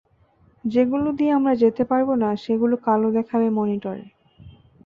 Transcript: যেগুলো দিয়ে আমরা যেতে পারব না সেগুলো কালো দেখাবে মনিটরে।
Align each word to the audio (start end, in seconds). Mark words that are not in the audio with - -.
যেগুলো 0.63 1.07
দিয়ে 1.17 1.31
আমরা 1.33 1.53
যেতে 1.63 1.83
পারব 1.85 2.09
না 2.15 2.29
সেগুলো 2.43 2.75
কালো 2.85 3.07
দেখাবে 3.17 3.47
মনিটরে। 3.57 4.05